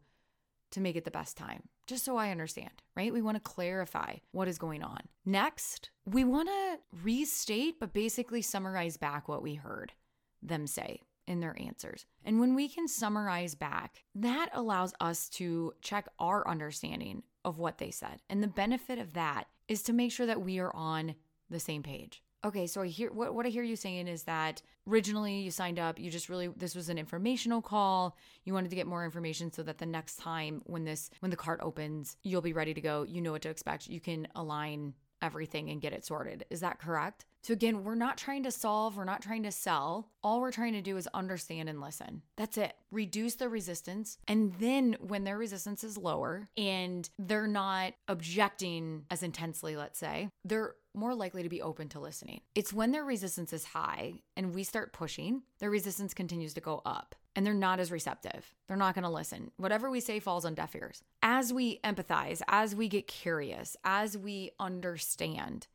to 0.72 0.82
make 0.82 0.96
it 0.96 1.06
the 1.06 1.12
best 1.12 1.38
time, 1.38 1.64
just 1.88 2.04
so 2.04 2.18
I 2.18 2.32
understand, 2.32 2.82
right? 2.96 3.14
We 3.14 3.22
want 3.22 3.36
to 3.36 3.42
clarify 3.42 4.16
what 4.32 4.48
is 4.48 4.58
going 4.58 4.84
on. 4.84 5.00
Next, 5.26 5.90
we 6.06 6.24
want 6.24 6.50
to 6.50 6.80
restate, 7.04 7.80
but 7.80 7.94
basically 7.94 8.42
summarize 8.42 8.98
back 8.98 9.28
what 9.28 9.42
we 9.42 9.56
heard 9.56 9.94
them 10.42 10.68
say 10.68 11.02
in 11.28 11.40
their 11.40 11.60
answers. 11.60 12.06
And 12.24 12.40
when 12.40 12.56
we 12.56 12.68
can 12.68 12.88
summarize 12.88 13.56
back, 13.56 14.04
that 14.14 14.50
allows 14.54 14.94
us 15.00 15.30
to 15.30 15.74
check 15.82 16.08
our 16.20 16.48
understanding 16.48 17.24
of 17.44 17.58
what 17.58 17.78
they 17.78 17.92
said. 17.92 18.22
And 18.30 18.44
the 18.44 18.48
benefit 18.48 19.00
of 19.00 19.14
that 19.14 19.46
is 19.68 19.82
to 19.84 19.94
make 19.94 20.12
sure 20.12 20.26
that 20.26 20.42
we 20.42 20.60
are 20.60 20.76
on 20.76 21.16
the 21.50 21.60
same 21.60 21.84
page. 21.84 22.22
Okay, 22.44 22.68
so 22.68 22.82
I 22.82 22.88
hear 22.88 23.12
what, 23.12 23.34
what 23.34 23.46
I 23.46 23.50
hear 23.50 23.64
you 23.64 23.76
saying 23.76 24.08
is 24.08 24.24
that 24.24 24.62
originally 24.88 25.40
you 25.40 25.52
signed 25.52 25.80
up, 25.80 26.00
you 26.00 26.10
just 26.10 26.30
really 26.30 26.48
this 26.48 26.76
was 26.76 26.90
an 26.90 26.98
informational 26.98 27.62
call. 27.62 28.18
You 28.44 28.54
wanted 28.54 28.70
to 28.70 28.76
get 28.76 28.88
more 28.88 29.06
information 29.06 29.52
so 29.52 29.64
that 29.64 29.78
the 29.78 29.86
next 29.86 30.18
time 30.18 30.62
when 30.66 30.86
this 30.86 31.10
when 31.20 31.32
the 31.32 31.38
cart 31.38 31.60
opens, 31.64 32.18
you'll 32.24 32.42
be 32.42 32.54
ready 32.54 32.74
to 32.74 32.82
go. 32.82 33.04
You 33.04 33.22
know 33.22 33.32
what 33.32 33.42
to 33.44 33.50
expect. 33.50 33.88
You 33.88 34.00
can 34.00 34.28
align 34.36 34.94
everything 35.22 35.70
and 35.70 35.82
get 35.82 35.94
it 35.94 36.06
sorted. 36.06 36.46
Is 36.50 36.60
that 36.60 36.80
correct? 36.80 37.26
So, 37.42 37.54
again, 37.54 37.84
we're 37.84 37.94
not 37.94 38.18
trying 38.18 38.44
to 38.44 38.52
solve, 38.52 38.98
we're 38.98 39.04
not 39.04 39.22
trying 39.22 39.44
to 39.44 39.52
sell. 39.52 40.10
All 40.24 40.42
we're 40.42 40.52
trying 40.52 40.74
to 40.74 40.82
do 40.82 40.98
is 40.98 41.08
understand 41.14 41.70
and 41.70 41.80
listen. 41.80 42.24
That's 42.38 42.58
it. 42.58 42.74
Reduce 42.92 43.36
the 43.36 43.50
resistance. 43.50 44.18
And 44.28 44.54
then, 44.60 44.98
when 45.00 45.26
their 45.26 45.38
resistance 45.38 45.84
is 45.84 45.98
lower 45.98 46.48
and 46.58 47.08
they're 47.20 47.48
not 47.48 47.94
objecting 48.08 49.06
as 49.12 49.22
intensely, 49.22 49.76
let's 49.76 50.00
say, 50.00 50.30
they're 50.44 50.76
more 50.96 51.14
likely 51.14 51.44
to 51.44 51.50
be 51.50 51.62
open 51.62 51.90
to 51.90 52.00
listening. 52.00 52.42
It's 52.54 52.74
when 52.74 52.92
their 52.92 53.04
resistance 53.04 53.54
is 53.54 53.66
high 53.66 54.22
and 54.36 54.54
we 54.54 54.64
start 54.64 54.94
pushing, 54.94 55.44
their 55.60 55.70
resistance 55.70 56.14
continues 56.14 56.54
to 56.56 56.62
go 56.62 56.82
up 56.86 57.16
and 57.36 57.46
they're 57.46 57.54
not 57.54 57.80
as 57.80 57.92
receptive. 57.92 58.54
They're 58.68 58.78
not 58.78 58.96
going 58.96 59.04
to 59.04 59.10
listen. 59.10 59.52
Whatever 59.58 59.90
we 59.90 60.00
say 60.00 60.20
falls 60.20 60.46
on 60.46 60.56
deaf 60.56 60.76
ears. 60.76 61.04
As 61.22 61.52
we 61.52 61.80
empathize, 61.84 62.42
as 62.48 62.76
we 62.76 62.88
get 62.88 63.08
curious, 63.08 63.76
as 63.84 64.18
we 64.18 64.52
understand 64.60 65.68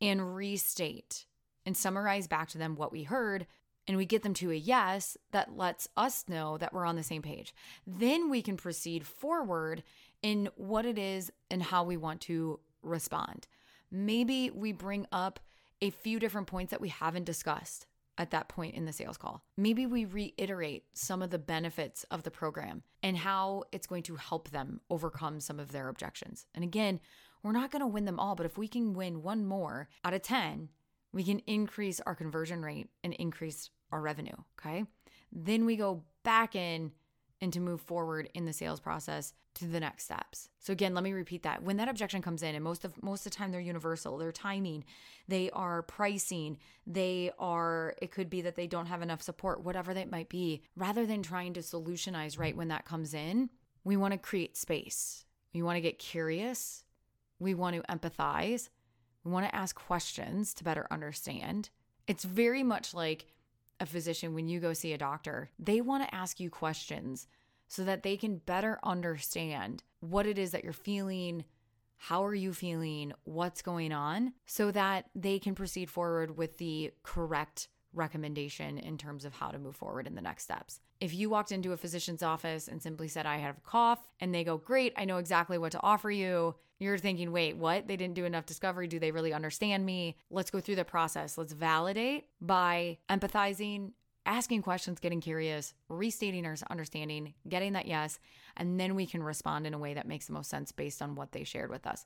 and 0.00 0.36
restate 0.36 1.26
and 1.66 1.76
summarize 1.76 2.28
back 2.28 2.48
to 2.50 2.58
them 2.58 2.76
what 2.76 2.92
we 2.92 3.02
heard, 3.02 3.46
and 3.88 3.96
we 3.96 4.04
get 4.04 4.22
them 4.22 4.34
to 4.34 4.50
a 4.50 4.54
yes, 4.54 5.16
that 5.32 5.56
lets 5.56 5.88
us 5.96 6.26
know 6.28 6.58
that 6.58 6.74
we're 6.74 6.84
on 6.84 6.96
the 6.96 7.02
same 7.02 7.22
page. 7.22 7.54
Then 7.86 8.28
we 8.28 8.42
can 8.42 8.58
proceed 8.58 9.06
forward 9.06 9.82
in 10.22 10.50
what 10.56 10.84
it 10.84 10.98
is 10.98 11.32
and 11.50 11.62
how 11.62 11.84
we 11.84 11.96
want 11.96 12.20
to 12.22 12.60
respond. 12.82 13.46
Maybe 13.90 14.50
we 14.50 14.72
bring 14.72 15.06
up 15.12 15.40
a 15.80 15.90
few 15.90 16.18
different 16.18 16.46
points 16.46 16.70
that 16.70 16.80
we 16.80 16.88
haven't 16.88 17.24
discussed 17.24 17.86
at 18.18 18.30
that 18.32 18.48
point 18.48 18.74
in 18.74 18.84
the 18.84 18.92
sales 18.92 19.16
call. 19.16 19.42
Maybe 19.56 19.86
we 19.86 20.04
reiterate 20.04 20.84
some 20.92 21.22
of 21.22 21.30
the 21.30 21.38
benefits 21.38 22.04
of 22.10 22.24
the 22.24 22.30
program 22.30 22.82
and 23.02 23.16
how 23.16 23.64
it's 23.70 23.86
going 23.86 24.02
to 24.04 24.16
help 24.16 24.50
them 24.50 24.80
overcome 24.90 25.40
some 25.40 25.60
of 25.60 25.70
their 25.70 25.88
objections. 25.88 26.46
And 26.54 26.64
again, 26.64 26.98
we're 27.42 27.52
not 27.52 27.70
going 27.70 27.80
to 27.80 27.86
win 27.86 28.04
them 28.04 28.18
all, 28.18 28.34
but 28.34 28.46
if 28.46 28.58
we 28.58 28.66
can 28.66 28.92
win 28.92 29.22
one 29.22 29.46
more 29.46 29.88
out 30.04 30.14
of 30.14 30.22
10, 30.22 30.68
we 31.12 31.22
can 31.22 31.38
increase 31.46 32.00
our 32.00 32.14
conversion 32.14 32.62
rate 32.62 32.88
and 33.04 33.14
increase 33.14 33.70
our 33.92 34.00
revenue. 34.00 34.34
Okay. 34.58 34.84
Then 35.32 35.64
we 35.64 35.76
go 35.76 36.02
back 36.24 36.56
in 36.56 36.92
and 37.40 37.52
to 37.52 37.60
move 37.60 37.80
forward 37.80 38.28
in 38.34 38.44
the 38.44 38.52
sales 38.52 38.80
process 38.80 39.32
to 39.54 39.66
the 39.66 39.80
next 39.80 40.04
steps. 40.04 40.48
So 40.58 40.72
again, 40.72 40.94
let 40.94 41.04
me 41.04 41.12
repeat 41.12 41.42
that. 41.42 41.62
When 41.62 41.76
that 41.78 41.88
objection 41.88 42.22
comes 42.22 42.42
in 42.42 42.54
and 42.54 42.62
most 42.62 42.84
of 42.84 43.02
most 43.02 43.26
of 43.26 43.32
the 43.32 43.36
time 43.36 43.50
they're 43.50 43.60
universal, 43.60 44.18
they're 44.18 44.32
timing, 44.32 44.84
they 45.26 45.50
are 45.50 45.82
pricing, 45.82 46.58
they 46.86 47.30
are 47.38 47.94
it 48.00 48.10
could 48.10 48.30
be 48.30 48.40
that 48.42 48.56
they 48.56 48.66
don't 48.66 48.86
have 48.86 49.02
enough 49.02 49.22
support, 49.22 49.62
whatever 49.62 49.94
that 49.94 50.10
might 50.10 50.28
be. 50.28 50.62
Rather 50.76 51.06
than 51.06 51.22
trying 51.22 51.54
to 51.54 51.60
solutionize 51.60 52.38
right 52.38 52.56
when 52.56 52.68
that 52.68 52.84
comes 52.84 53.14
in, 53.14 53.50
we 53.84 53.96
want 53.96 54.12
to 54.12 54.18
create 54.18 54.56
space. 54.56 55.24
We 55.54 55.62
want 55.62 55.76
to 55.76 55.80
get 55.80 55.98
curious. 55.98 56.84
We 57.38 57.54
want 57.54 57.76
to 57.76 57.82
empathize. 57.82 58.68
We 59.24 59.32
want 59.32 59.46
to 59.46 59.54
ask 59.54 59.76
questions 59.76 60.54
to 60.54 60.64
better 60.64 60.86
understand. 60.90 61.70
It's 62.06 62.24
very 62.24 62.62
much 62.62 62.94
like 62.94 63.26
a 63.80 63.86
physician 63.86 64.34
when 64.34 64.48
you 64.48 64.60
go 64.60 64.72
see 64.72 64.92
a 64.92 64.98
doctor. 64.98 65.50
They 65.58 65.80
want 65.80 66.04
to 66.04 66.14
ask 66.14 66.40
you 66.40 66.50
questions 66.50 67.26
so 67.68 67.84
that 67.84 68.02
they 68.02 68.16
can 68.16 68.38
better 68.38 68.78
understand 68.82 69.82
what 70.00 70.26
it 70.26 70.38
is 70.38 70.52
that 70.52 70.64
you're 70.64 70.72
feeling, 70.72 71.44
how 71.96 72.24
are 72.24 72.34
you 72.34 72.52
feeling, 72.52 73.12
what's 73.24 73.62
going 73.62 73.92
on, 73.92 74.32
so 74.46 74.70
that 74.70 75.06
they 75.14 75.38
can 75.38 75.54
proceed 75.54 75.90
forward 75.90 76.36
with 76.36 76.58
the 76.58 76.92
correct 77.02 77.68
recommendation 77.94 78.78
in 78.78 78.98
terms 78.98 79.24
of 79.24 79.34
how 79.34 79.48
to 79.50 79.58
move 79.58 79.76
forward 79.76 80.06
in 80.06 80.14
the 80.14 80.20
next 80.20 80.44
steps. 80.44 80.80
If 81.00 81.14
you 81.14 81.30
walked 81.30 81.52
into 81.52 81.72
a 81.72 81.76
physician's 81.76 82.22
office 82.22 82.68
and 82.68 82.82
simply 82.82 83.08
said, 83.08 83.26
I 83.26 83.38
have 83.38 83.58
a 83.58 83.60
cough, 83.60 84.06
and 84.20 84.34
they 84.34 84.44
go, 84.44 84.56
Great, 84.56 84.92
I 84.96 85.04
know 85.04 85.18
exactly 85.18 85.58
what 85.58 85.72
to 85.72 85.82
offer 85.82 86.10
you, 86.10 86.54
you're 86.78 86.98
thinking, 86.98 87.32
Wait, 87.32 87.56
what? 87.56 87.88
They 87.88 87.96
didn't 87.96 88.14
do 88.14 88.24
enough 88.24 88.46
discovery. 88.46 88.86
Do 88.86 88.98
they 88.98 89.10
really 89.10 89.32
understand 89.32 89.84
me? 89.86 90.16
Let's 90.30 90.50
go 90.50 90.60
through 90.60 90.76
the 90.76 90.84
process. 90.84 91.38
Let's 91.38 91.52
validate 91.52 92.26
by 92.40 92.98
empathizing. 93.08 93.92
Asking 94.26 94.60
questions, 94.60 95.00
getting 95.00 95.22
curious, 95.22 95.72
restating 95.88 96.44
our 96.44 96.54
understanding, 96.68 97.32
getting 97.48 97.72
that 97.72 97.86
yes, 97.86 98.18
and 98.58 98.78
then 98.78 98.94
we 98.94 99.06
can 99.06 99.22
respond 99.22 99.66
in 99.66 99.72
a 99.72 99.78
way 99.78 99.94
that 99.94 100.06
makes 100.06 100.26
the 100.26 100.34
most 100.34 100.50
sense 100.50 100.70
based 100.70 101.00
on 101.00 101.14
what 101.14 101.32
they 101.32 101.44
shared 101.44 101.70
with 101.70 101.86
us. 101.86 102.04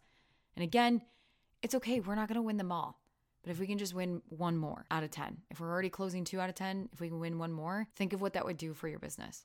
And 0.55 0.63
again, 0.63 1.03
it's 1.63 1.75
okay. 1.75 1.99
We're 1.99 2.15
not 2.15 2.29
going 2.29 2.37
to 2.37 2.43
win 2.43 2.59
them 2.59 2.71
all. 2.71 3.02
But 3.43 3.51
if 3.51 3.59
we 3.59 3.67
can 3.67 3.79
just 3.79 3.95
win 3.95 4.23
one 4.29 4.57
more 4.57 4.85
out 4.91 5.03
of 5.03 5.11
10, 5.11 5.39
if 5.51 5.61
we're 5.61 5.71
already 5.71 5.91
closing 5.91 6.25
two 6.25 6.41
out 6.41 6.49
of 6.49 6.55
10, 6.55 6.89
if 6.93 7.01
we 7.01 7.09
can 7.09 7.21
win 7.21 7.39
one 7.39 7.53
more, 7.53 7.89
think 7.97 8.13
of 8.13 8.21
what 8.21 8.35
that 8.35 8.45
would 8.45 8.57
do 8.57 8.73
for 8.73 8.89
your 8.89 9.01
business. 9.01 9.45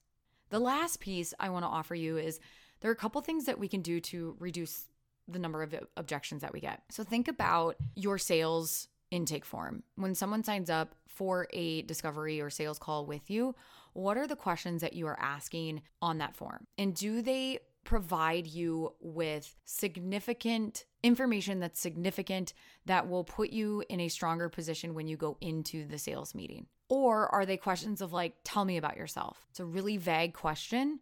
The 0.49 0.59
last 0.59 0.99
piece 0.99 1.33
I 1.39 1.49
want 1.49 1.63
to 1.63 1.69
offer 1.69 1.95
you 1.95 2.17
is 2.17 2.39
there 2.79 2.91
are 2.91 2.93
a 2.93 2.97
couple 2.97 3.19
things 3.21 3.45
that 3.45 3.59
we 3.59 3.67
can 3.67 3.81
do 3.81 3.99
to 4.01 4.35
reduce 4.39 4.85
the 5.27 5.39
number 5.39 5.63
of 5.63 5.75
objections 5.97 6.41
that 6.41 6.53
we 6.53 6.59
get. 6.59 6.83
So 6.89 7.03
think 7.03 7.27
about 7.27 7.75
your 7.95 8.17
sales 8.17 8.87
intake 9.11 9.45
form. 9.45 9.83
When 9.95 10.15
someone 10.15 10.43
signs 10.43 10.69
up 10.69 10.95
for 11.07 11.47
a 11.51 11.81
discovery 11.83 12.39
or 12.39 12.49
sales 12.49 12.79
call 12.79 13.05
with 13.05 13.29
you, 13.29 13.55
what 13.93 14.17
are 14.17 14.27
the 14.27 14.35
questions 14.35 14.81
that 14.81 14.93
you 14.93 15.07
are 15.07 15.19
asking 15.19 15.81
on 16.01 16.19
that 16.19 16.35
form? 16.35 16.67
And 16.77 16.93
do 16.93 17.21
they 17.21 17.59
provide 17.87 18.45
you 18.45 18.93
with 18.99 19.55
significant 19.63 20.83
information 21.03 21.61
that's 21.61 21.79
significant 21.79 22.53
that 22.85 23.07
will 23.07 23.23
put 23.23 23.49
you 23.49 23.81
in 23.87 24.01
a 24.01 24.09
stronger 24.09 24.49
position 24.49 24.93
when 24.93 25.07
you 25.07 25.15
go 25.15 25.37
into 25.39 25.87
the 25.87 25.97
sales 25.97 26.35
meeting? 26.35 26.67
Or 26.89 27.33
are 27.33 27.45
they 27.45 27.55
questions 27.55 28.01
of 28.01 28.11
like, 28.11 28.33
tell 28.43 28.65
me 28.65 28.75
about 28.75 28.97
yourself? 28.97 29.47
It's 29.49 29.61
a 29.61 29.65
really 29.65 29.95
vague 29.95 30.33
question. 30.33 30.99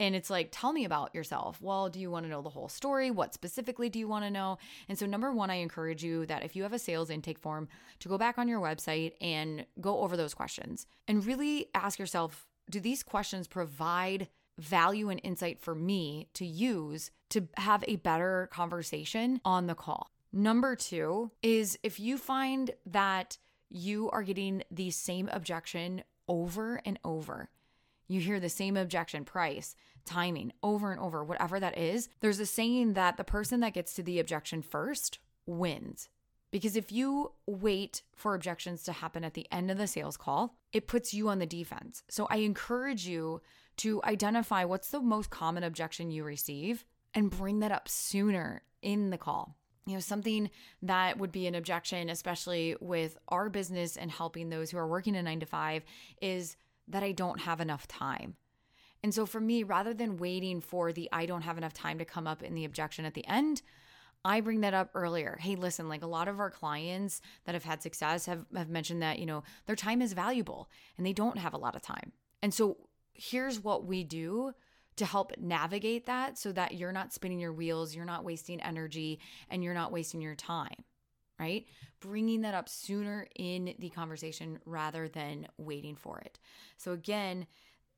And 0.00 0.16
it's 0.16 0.28
like, 0.28 0.48
tell 0.50 0.72
me 0.72 0.84
about 0.84 1.14
yourself. 1.14 1.62
Well, 1.62 1.88
do 1.88 2.00
you 2.00 2.10
want 2.10 2.26
to 2.26 2.30
know 2.30 2.42
the 2.42 2.50
whole 2.50 2.68
story? 2.68 3.12
What 3.12 3.32
specifically 3.32 3.88
do 3.88 4.00
you 4.00 4.08
want 4.08 4.24
to 4.24 4.30
know? 4.30 4.58
And 4.88 4.98
so, 4.98 5.06
number 5.06 5.30
one, 5.32 5.50
I 5.50 5.56
encourage 5.56 6.02
you 6.02 6.26
that 6.26 6.42
if 6.42 6.56
you 6.56 6.64
have 6.64 6.72
a 6.72 6.80
sales 6.80 7.10
intake 7.10 7.38
form, 7.38 7.68
to 8.00 8.08
go 8.08 8.18
back 8.18 8.38
on 8.38 8.48
your 8.48 8.60
website 8.60 9.12
and 9.20 9.66
go 9.80 10.00
over 10.00 10.16
those 10.16 10.34
questions 10.34 10.88
and 11.06 11.24
really 11.24 11.66
ask 11.74 12.00
yourself 12.00 12.48
do 12.70 12.80
these 12.80 13.02
questions 13.02 13.46
provide 13.46 14.28
value 14.58 15.08
and 15.08 15.20
insight 15.24 15.60
for 15.60 15.74
me 15.74 16.28
to 16.34 16.46
use 16.46 17.10
to 17.30 17.48
have 17.56 17.84
a 17.88 17.96
better 17.96 18.48
conversation 18.52 19.40
on 19.44 19.66
the 19.66 19.74
call. 19.74 20.10
Number 20.32 20.76
two 20.76 21.30
is 21.42 21.78
if 21.82 21.98
you 22.00 22.18
find 22.18 22.70
that 22.86 23.38
you 23.70 24.10
are 24.10 24.22
getting 24.22 24.62
the 24.70 24.90
same 24.90 25.28
objection 25.32 26.02
over 26.28 26.80
and 26.84 26.98
over, 27.04 27.50
you 28.08 28.20
hear 28.20 28.40
the 28.40 28.48
same 28.48 28.76
objection, 28.76 29.24
price, 29.24 29.74
timing, 30.04 30.52
over 30.62 30.92
and 30.92 31.00
over, 31.00 31.24
whatever 31.24 31.58
that 31.58 31.78
is, 31.78 32.08
there's 32.20 32.40
a 32.40 32.46
saying 32.46 32.92
that 32.94 33.16
the 33.16 33.24
person 33.24 33.60
that 33.60 33.74
gets 33.74 33.94
to 33.94 34.02
the 34.02 34.18
objection 34.18 34.62
first 34.62 35.18
wins. 35.46 36.08
Because 36.50 36.76
if 36.76 36.92
you 36.92 37.32
wait 37.46 38.02
for 38.14 38.34
objections 38.34 38.84
to 38.84 38.92
happen 38.92 39.24
at 39.24 39.34
the 39.34 39.46
end 39.50 39.70
of 39.70 39.78
the 39.78 39.88
sales 39.88 40.16
call, 40.16 40.54
it 40.72 40.86
puts 40.86 41.12
you 41.12 41.28
on 41.28 41.40
the 41.40 41.46
defense. 41.46 42.04
So 42.08 42.28
I 42.30 42.36
encourage 42.36 43.08
you 43.08 43.40
to 43.78 44.02
identify 44.04 44.64
what's 44.64 44.90
the 44.90 45.00
most 45.00 45.30
common 45.30 45.64
objection 45.64 46.10
you 46.10 46.24
receive 46.24 46.84
and 47.14 47.30
bring 47.30 47.60
that 47.60 47.72
up 47.72 47.88
sooner 47.88 48.62
in 48.82 49.10
the 49.10 49.18
call. 49.18 49.56
You 49.86 49.94
know, 49.94 50.00
something 50.00 50.50
that 50.82 51.18
would 51.18 51.32
be 51.32 51.46
an 51.46 51.54
objection, 51.54 52.08
especially 52.08 52.76
with 52.80 53.18
our 53.28 53.50
business 53.50 53.96
and 53.96 54.10
helping 54.10 54.48
those 54.48 54.70
who 54.70 54.78
are 54.78 54.88
working 54.88 55.16
a 55.16 55.22
nine 55.22 55.40
to 55.40 55.46
five, 55.46 55.84
is 56.22 56.56
that 56.88 57.02
I 57.02 57.12
don't 57.12 57.40
have 57.40 57.60
enough 57.60 57.86
time. 57.86 58.36
And 59.02 59.12
so 59.12 59.26
for 59.26 59.40
me, 59.40 59.62
rather 59.62 59.92
than 59.92 60.16
waiting 60.16 60.62
for 60.62 60.90
the 60.90 61.08
I 61.12 61.26
don't 61.26 61.42
have 61.42 61.58
enough 61.58 61.74
time 61.74 61.98
to 61.98 62.06
come 62.06 62.26
up 62.26 62.42
in 62.42 62.54
the 62.54 62.64
objection 62.64 63.04
at 63.04 63.12
the 63.12 63.26
end, 63.26 63.60
I 64.24 64.40
bring 64.40 64.62
that 64.62 64.72
up 64.72 64.90
earlier. 64.94 65.36
Hey, 65.38 65.56
listen, 65.56 65.90
like 65.90 66.02
a 66.02 66.06
lot 66.06 66.28
of 66.28 66.40
our 66.40 66.50
clients 66.50 67.20
that 67.44 67.54
have 67.54 67.64
had 67.64 67.82
success 67.82 68.24
have, 68.24 68.46
have 68.56 68.70
mentioned 68.70 69.02
that, 69.02 69.18
you 69.18 69.26
know, 69.26 69.42
their 69.66 69.76
time 69.76 70.00
is 70.00 70.14
valuable 70.14 70.70
and 70.96 71.06
they 71.06 71.12
don't 71.12 71.36
have 71.36 71.52
a 71.52 71.58
lot 71.58 71.76
of 71.76 71.82
time. 71.82 72.12
And 72.42 72.54
so 72.54 72.78
here's 73.14 73.62
what 73.62 73.86
we 73.86 74.04
do 74.04 74.52
to 74.96 75.04
help 75.04 75.32
navigate 75.38 76.06
that 76.06 76.38
so 76.38 76.52
that 76.52 76.74
you're 76.74 76.92
not 76.92 77.12
spinning 77.12 77.40
your 77.40 77.52
wheels, 77.52 77.94
you're 77.94 78.04
not 78.04 78.24
wasting 78.24 78.60
energy, 78.60 79.18
and 79.50 79.64
you're 79.64 79.74
not 79.74 79.90
wasting 79.90 80.20
your 80.20 80.36
time, 80.36 80.84
right? 81.38 81.66
Bringing 82.00 82.42
that 82.42 82.54
up 82.54 82.68
sooner 82.68 83.26
in 83.34 83.74
the 83.78 83.90
conversation 83.90 84.58
rather 84.64 85.08
than 85.08 85.48
waiting 85.58 85.96
for 85.96 86.20
it. 86.20 86.38
So, 86.76 86.92
again, 86.92 87.46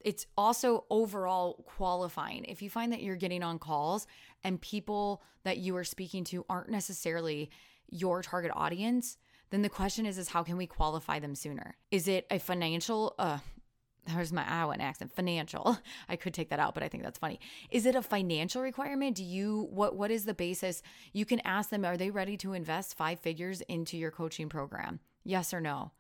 it's 0.01 0.27
also 0.39 0.85
overall 0.89 1.65
qualifying. 1.67 2.45
If 2.45 2.63
you 2.63 2.71
find 2.71 2.93
that 2.93 3.03
you're 3.03 3.17
getting 3.17 3.43
on 3.43 3.59
calls 3.59 4.07
and 4.45 4.61
people 4.61 5.23
that 5.45 5.59
you 5.59 5.77
are 5.77 5.85
speaking 5.85 6.25
to 6.25 6.45
aren't 6.49 6.71
necessarily 6.71 7.51
your 7.91 8.23
target 8.23 8.53
audience, 8.55 9.17
then 9.51 9.63
the 9.63 9.69
question 9.69 10.07
is 10.07 10.19
is 10.19 10.29
how 10.29 10.43
can 10.43 10.57
we 10.57 10.67
qualify 10.67 11.19
them 11.19 11.35
sooner? 11.35 11.77
Is 11.91 12.09
it 12.09 12.27
a 12.31 12.39
financial 12.39 13.15
uh 13.19 13.39
there's 14.07 14.33
my 14.33 14.49
Iowa 14.49 14.77
accent, 14.79 15.13
financial. 15.13 15.79
I 16.09 16.17
could 16.17 16.35
take 16.35 16.51
that 16.51 16.59
out, 16.59 16.75
but 16.75 16.83
I 16.83 16.89
think 16.89 17.03
that's 17.03 17.19
funny. 17.19 17.41
Is 17.71 17.87
it 17.87 17.95
a 17.95 18.03
financial 18.03 18.63
requirement? 18.63 19.17
Do 19.17 19.25
you 19.25 19.69
what 19.71 19.97
what 19.97 20.11
is 20.11 20.25
the 20.25 20.35
basis? 20.35 20.83
You 21.13 21.25
can 21.25 21.41
ask 21.41 21.71
them, 21.71 21.85
are 21.85 21.97
they 21.97 22.11
ready 22.11 22.37
to 22.39 22.53
invest 22.53 22.97
five 22.97 23.21
figures 23.21 23.61
into 23.63 23.97
your 23.97 24.11
coaching 24.11 24.49
program? 24.49 25.01
Yes 25.25 25.53
or 25.53 25.61
no? 25.61 25.93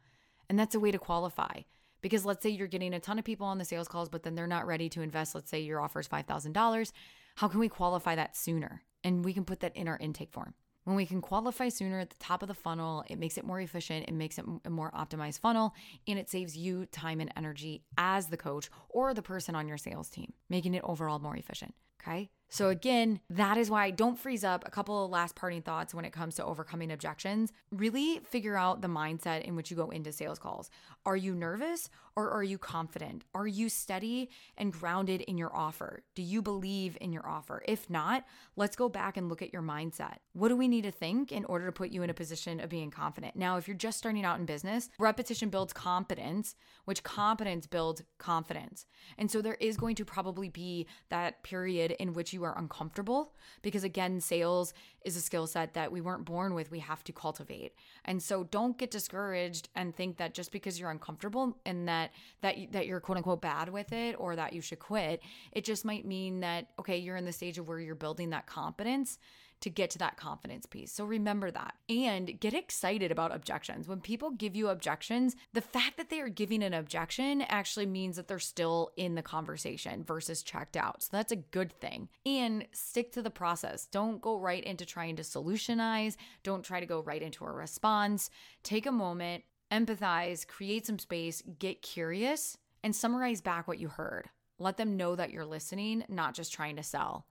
And 0.49 0.59
that's 0.59 0.75
a 0.75 0.81
way 0.81 0.91
to 0.91 0.99
qualify. 0.99 1.63
Because 2.03 2.25
let's 2.25 2.43
say 2.43 2.51
you're 2.51 2.69
getting 2.69 2.95
a 2.95 3.01
ton 3.01 3.19
of 3.19 3.25
people 3.25 3.47
on 3.47 3.59
the 3.59 3.65
sales 3.65 3.89
calls, 3.89 4.09
but 4.09 4.23
then 4.23 4.35
they're 4.35 4.47
not 4.47 4.67
ready 4.67 4.89
to 4.91 5.03
invest. 5.03 5.35
Let's 5.35 5.51
say 5.51 5.61
your 5.61 5.81
offer 5.81 5.99
is 5.99 6.07
$5,000. 6.07 6.93
How 7.37 7.49
can 7.49 7.59
we 7.59 7.69
qualify 7.69 8.15
that 8.15 8.37
sooner? 8.37 8.83
And 9.03 9.25
we 9.25 9.33
can 9.33 9.45
put 9.45 9.61
that 9.61 9.75
in 9.75 9.89
our 9.89 9.97
intake 9.99 10.31
form. 10.31 10.55
When 10.87 10.95
we 10.95 11.05
can 11.05 11.21
qualify 11.21 11.69
sooner 11.69 11.99
at 11.99 12.11
the 12.11 12.16
top 12.21 12.43
of 12.43 12.49
the 12.49 12.55
funnel, 12.55 13.02
it 13.09 13.19
makes 13.19 13.37
it 13.37 13.45
more 13.45 13.61
efficient, 13.61 14.09
it 14.09 14.14
makes 14.14 14.38
it 14.38 14.45
a 14.64 14.71
more 14.71 14.93
optimized 14.93 15.40
funnel, 15.40 15.75
and 16.07 16.16
it 16.16 16.31
saves 16.31 16.57
you 16.57 16.87
time 16.87 17.19
and 17.19 17.33
energy 17.37 17.83
as 17.99 18.28
the 18.28 18.37
coach 18.37 18.71
or 18.88 19.12
the 19.12 19.21
person 19.21 19.57
on 19.57 19.66
your 19.66 19.78
sales 19.78 20.09
team, 20.09 20.33
making 20.49 20.75
it 20.75 20.85
overall 20.85 21.19
more 21.19 21.37
efficient. 21.37 21.75
Okay. 22.00 22.31
So, 22.49 22.69
again, 22.69 23.21
that 23.29 23.57
is 23.57 23.71
why 23.71 23.91
don't 23.91 24.19
freeze 24.19 24.45
up. 24.45 24.65
A 24.67 24.71
couple 24.71 25.05
of 25.05 25.11
last 25.11 25.35
parting 25.35 25.62
thoughts 25.62 25.95
when 25.95 26.05
it 26.05 26.12
comes 26.12 26.37
to 26.37 26.45
overcoming 26.45 26.93
objections. 26.93 27.53
Really 27.73 28.21
figure 28.21 28.57
out 28.57 28.83
the 28.83 28.88
mindset 28.88 29.43
in 29.43 29.57
which 29.57 29.71
you 29.71 29.76
go 29.76 29.91
into 29.91 30.12
sales 30.12 30.38
calls. 30.38 30.71
Are 31.05 31.17
you 31.17 31.35
nervous 31.35 31.91
or 32.17 32.31
are 32.31 32.43
you 32.43 32.57
confident? 32.57 33.25
Are 33.35 33.47
you 33.47 33.69
steady 33.69 34.31
and 34.57 34.73
grounded 34.73 35.21
in 35.23 35.37
your 35.37 35.55
offer? 35.55 36.03
Do 36.15 36.23
you 36.23 36.41
believe 36.41 36.97
in 37.00 37.12
your 37.12 37.29
offer? 37.29 37.62
If 37.69 37.91
not, 37.91 38.25
let's 38.57 38.75
go 38.75 38.88
back 38.88 39.17
and 39.17 39.29
look 39.29 39.43
at 39.43 39.53
your 39.53 39.62
mindset. 39.62 40.17
What 40.33 40.49
do 40.49 40.57
we 40.57 40.67
need 40.67 40.85
to 40.85 40.91
think 40.91 41.31
in 41.31 41.45
order 41.45 41.67
to 41.67 41.73
put 41.73 41.91
you 41.91 42.03
in 42.03 42.11
a 42.11 42.15
position 42.15 42.61
of 42.61 42.71
being 42.71 42.91
confident? 42.91 43.37
Now, 43.37 43.59
if 43.59 43.69
you're 43.69 43.76
just 43.76 43.99
starting 43.99 44.25
out 44.25 44.38
in 44.38 44.47
business, 44.47 44.88
repetition 44.99 45.50
builds 45.50 45.73
competence, 45.73 46.55
which 46.87 47.03
competence 47.03 47.67
builds 47.67 48.03
confidence. 48.19 48.87
And 49.19 49.31
so 49.31 49.43
there 49.43 49.59
is 49.61 49.76
going 49.76 49.97
to 49.97 50.05
probably 50.05 50.49
be 50.49 50.87
that 51.11 51.43
period 51.43 51.91
in 51.99 52.15
which 52.15 52.33
you 52.33 52.36
are 52.45 52.57
uncomfortable 52.59 53.33
because 53.62 53.85
again 53.85 54.21
sales 54.21 54.75
is 55.05 55.16
a 55.16 55.21
skill 55.21 55.47
set 55.47 55.75
that 55.75 55.93
we 55.93 56.00
weren't 56.00 56.25
born 56.25 56.55
with 56.55 56.71
we 56.71 56.81
have 56.81 57.05
to 57.05 57.12
cultivate. 57.12 57.73
And 58.05 58.21
so 58.23 58.45
don't 58.45 58.76
get 58.76 58.90
discouraged 58.90 59.69
and 59.76 59.95
think 59.95 60.16
that 60.16 60.35
just 60.35 60.50
because 60.50 60.81
you're 60.81 60.90
uncomfortable 60.90 61.57
and 61.64 61.88
that 61.88 62.11
that 62.40 62.57
that 62.73 62.87
you're 62.87 63.00
quote 63.00 63.19
unquote 63.19 63.40
bad 63.40 63.69
with 63.69 63.93
it 63.93 64.16
or 64.19 64.37
that 64.37 64.52
you 64.52 64.61
should 64.61 64.78
quit 64.78 65.23
it 65.52 65.64
just 65.64 65.85
might 65.85 66.05
mean 66.07 66.40
that 66.40 66.69
okay 66.78 66.97
you're 66.99 67.16
in 67.16 67.25
the 67.25 67.33
stage 67.33 67.59
of 67.59 67.69
where 67.69 67.81
you're 67.81 67.95
building 67.95 68.31
that 68.31 68.47
competence 68.47 69.19
to 69.61 69.71
get 69.71 69.91
to 69.91 69.99
that 69.99 70.17
confidence 70.17 70.67
piece. 70.67 70.93
So 70.93 71.05
remember 71.05 71.51
that 71.51 71.75
and 71.89 72.39
get 72.39 72.55
excited 72.55 73.11
about 73.11 73.35
objections. 73.35 73.89
When 73.89 74.01
people 74.01 74.31
give 74.31 74.55
you 74.55 74.69
objections, 74.69 75.35
the 75.53 75.61
fact 75.61 75.97
that 75.97 76.11
they 76.11 76.21
are 76.21 76.29
giving 76.29 76.63
an 76.63 76.75
objection 76.75 77.43
actually 77.43 77.87
means 77.87 78.17
that 78.17 78.29
they're 78.29 78.39
still 78.39 78.91
in 78.97 79.15
the 79.15 79.23
conversation 79.23 80.05
versus 80.05 80.43
checked 80.43 80.77
out. 80.77 81.03
So 81.03 81.09
that's 81.13 81.33
a 81.33 81.37
good 81.37 81.73
thing. 81.73 82.09
And 82.25 82.67
stick 82.73 83.13
to 83.13 83.23
the 83.23 83.31
process. 83.31 83.87
Don't 83.87 84.21
go 84.21 84.39
right 84.39 84.63
into 84.63 84.85
trying 84.85 85.17
to 85.17 85.23
solutionize, 85.23 86.17
don't 86.43 86.65
try 86.65 86.81
to 86.81 86.87
go 86.87 87.01
right 87.01 87.23
into 87.23 87.45
a 87.45 87.53
response. 87.53 88.31
Take 88.63 88.87
a 88.87 88.93
moment, 88.93 89.45
empathize, 89.73 90.47
create 90.47 90.87
some 90.87 90.99
space, 90.99 91.43
get 91.59 91.83
curious, 91.83 92.59
and 92.83 92.95
summarize 92.95 93.41
back 93.41 93.67
what 93.67 93.79
you 93.79 93.89
heard. 93.89 94.29
Let 94.59 94.77
them 94.77 94.97
know 94.97 95.17
that 95.17 95.31
you're 95.31 95.45
listening, 95.45 96.05
not 96.09 96.35
just 96.35 96.53
trying 96.53 96.77
to 96.77 96.83
sell. 96.83 97.27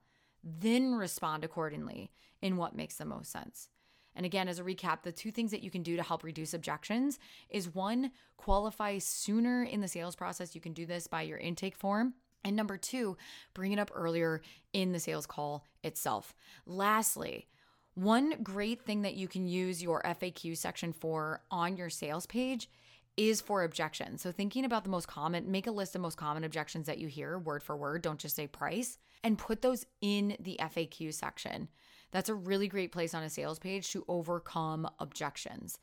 Then 0.48 0.94
respond 0.94 1.42
accordingly 1.42 2.12
in 2.40 2.56
what 2.56 2.76
makes 2.76 2.96
the 2.96 3.04
most 3.04 3.32
sense. 3.32 3.68
And 4.14 4.24
again, 4.24 4.48
as 4.48 4.60
a 4.60 4.64
recap, 4.64 5.02
the 5.02 5.12
two 5.12 5.32
things 5.32 5.50
that 5.50 5.62
you 5.62 5.70
can 5.70 5.82
do 5.82 5.96
to 5.96 6.02
help 6.02 6.22
reduce 6.22 6.54
objections 6.54 7.18
is 7.50 7.74
one, 7.74 8.12
qualify 8.36 8.98
sooner 8.98 9.64
in 9.64 9.80
the 9.80 9.88
sales 9.88 10.14
process. 10.14 10.54
You 10.54 10.60
can 10.60 10.72
do 10.72 10.86
this 10.86 11.08
by 11.08 11.22
your 11.22 11.38
intake 11.38 11.76
form. 11.76 12.14
And 12.44 12.54
number 12.54 12.76
two, 12.76 13.16
bring 13.54 13.72
it 13.72 13.78
up 13.78 13.90
earlier 13.92 14.40
in 14.72 14.92
the 14.92 15.00
sales 15.00 15.26
call 15.26 15.64
itself. 15.82 16.32
Lastly, 16.64 17.48
one 17.94 18.42
great 18.42 18.82
thing 18.82 19.02
that 19.02 19.14
you 19.14 19.26
can 19.26 19.48
use 19.48 19.82
your 19.82 20.00
FAQ 20.02 20.56
section 20.56 20.92
for 20.92 21.42
on 21.50 21.76
your 21.76 21.90
sales 21.90 22.24
page 22.24 22.68
is 23.16 23.40
for 23.40 23.62
objections. 23.62 24.22
So, 24.22 24.32
thinking 24.32 24.64
about 24.64 24.84
the 24.84 24.90
most 24.90 25.08
common, 25.08 25.50
make 25.50 25.66
a 25.66 25.72
list 25.72 25.94
of 25.94 26.00
most 26.00 26.16
common 26.16 26.44
objections 26.44 26.86
that 26.86 26.98
you 26.98 27.08
hear 27.08 27.38
word 27.38 27.62
for 27.62 27.76
word. 27.76 28.02
Don't 28.02 28.18
just 28.18 28.36
say 28.36 28.46
price 28.46 28.98
and 29.24 29.38
put 29.38 29.62
those 29.62 29.86
in 30.00 30.36
the 30.40 30.58
FAQ 30.60 31.12
section. 31.14 31.68
That's 32.10 32.28
a 32.28 32.34
really 32.34 32.68
great 32.68 32.92
place 32.92 33.14
on 33.14 33.22
a 33.22 33.30
sales 33.30 33.58
page 33.58 33.90
to 33.90 34.04
overcome 34.08 34.88
objections. 34.98 35.78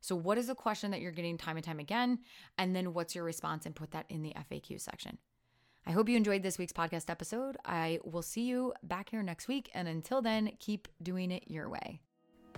So, 0.00 0.14
what 0.14 0.38
is 0.38 0.46
the 0.46 0.54
question 0.54 0.90
that 0.92 1.00
you're 1.00 1.12
getting 1.12 1.38
time 1.38 1.56
and 1.56 1.64
time 1.64 1.80
again? 1.80 2.20
And 2.58 2.74
then 2.74 2.94
what's 2.94 3.14
your 3.14 3.24
response? 3.24 3.66
And 3.66 3.74
put 3.74 3.90
that 3.90 4.06
in 4.08 4.22
the 4.22 4.34
FAQ 4.50 4.80
section. 4.80 5.18
I 5.86 5.92
hope 5.92 6.08
you 6.08 6.16
enjoyed 6.16 6.42
this 6.42 6.58
week's 6.58 6.72
podcast 6.72 7.10
episode. 7.10 7.56
I 7.64 8.00
will 8.04 8.22
see 8.22 8.42
you 8.42 8.72
back 8.82 9.10
here 9.10 9.22
next 9.22 9.46
week. 9.46 9.70
And 9.72 9.86
until 9.86 10.20
then, 10.20 10.52
keep 10.58 10.88
doing 11.02 11.30
it 11.30 11.44
your 11.46 11.68
way. 11.68 12.00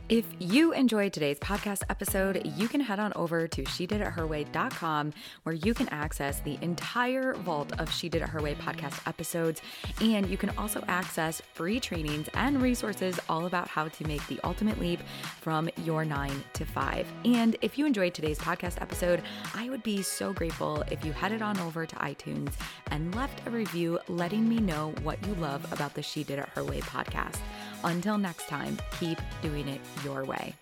If 0.09 0.25
you 0.39 0.73
enjoyed 0.73 1.13
today's 1.13 1.39
podcast 1.39 1.83
episode, 1.91 2.41
you 2.57 2.67
can 2.67 2.81
head 2.81 2.99
on 2.99 3.13
over 3.15 3.47
to 3.47 3.65
she 3.67 3.87
did 3.87 4.01
it 4.01 4.07
her 4.07 4.27
way.com 4.27 5.13
where 5.43 5.55
you 5.55 5.75
can 5.75 5.87
access 5.91 6.41
the 6.41 6.59
entire 6.63 7.35
vault 7.35 7.79
of 7.79 7.93
She 7.93 8.09
Did 8.09 8.23
It 8.23 8.31
Her 8.31 8.41
Way 8.41 8.55
podcast 8.55 9.07
episodes. 9.07 9.61
And 10.01 10.27
you 10.31 10.39
can 10.39 10.49
also 10.57 10.83
access 10.89 11.43
free 11.53 11.79
trainings 11.79 12.31
and 12.33 12.63
resources 12.63 13.21
all 13.29 13.45
about 13.45 13.69
how 13.69 13.89
to 13.89 14.07
make 14.07 14.27
the 14.29 14.41
ultimate 14.45 14.81
leap 14.81 15.01
from 15.43 15.69
your 15.85 16.07
nine 16.07 16.43
to 16.55 16.65
five. 16.65 17.07
And 17.27 17.57
if 17.61 17.77
you 17.77 17.85
enjoyed 17.85 18.15
today's 18.15 18.39
podcast 18.39 18.81
episode, 18.81 19.21
I 19.55 19.69
would 19.69 19.83
be 19.83 20.01
so 20.01 20.33
grateful 20.33 20.85
if 20.91 21.05
you 21.05 21.13
headed 21.13 21.43
on 21.43 21.59
over 21.59 21.85
to 21.85 21.97
iTunes 21.97 22.55
and 22.91 23.15
left 23.15 23.47
a 23.47 23.51
review 23.51 23.99
letting 24.09 24.49
me 24.49 24.57
know 24.57 24.95
what 25.03 25.23
you 25.27 25.35
love 25.35 25.71
about 25.71 25.93
the 25.93 26.03
She 26.03 26.25
Did 26.25 26.39
It 26.39 26.49
Her 26.55 26.65
Way 26.65 26.81
podcast. 26.81 27.41
Until 27.85 28.19
next 28.19 28.49
time, 28.49 28.79
keep 28.99 29.19
doing 29.43 29.69
it 29.69 29.81
your 30.05 30.25
way. 30.25 30.55